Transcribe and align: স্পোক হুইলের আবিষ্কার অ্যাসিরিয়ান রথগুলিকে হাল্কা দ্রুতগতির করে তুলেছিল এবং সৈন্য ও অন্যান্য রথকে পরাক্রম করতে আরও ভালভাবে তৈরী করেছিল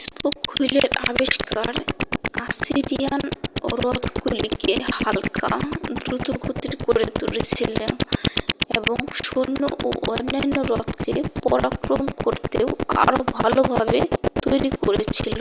স্পোক 0.00 0.36
হুইলের 0.48 0.90
আবিষ্কার 1.04 1.72
অ্যাসিরিয়ান 2.34 3.22
রথগুলিকে 3.82 4.70
হাল্কা 4.96 5.50
দ্রুতগতির 5.98 6.74
করে 6.84 7.04
তুলেছিল 7.14 7.72
এবং 8.78 8.96
সৈন্য 9.20 9.60
ও 9.80 9.88
অন্যান্য 10.08 10.56
রথকে 10.72 11.12
পরাক্রম 11.44 12.02
করতে 12.22 12.58
আরও 12.98 13.18
ভালভাবে 13.34 14.00
তৈরী 14.42 14.70
করেছিল 14.82 15.38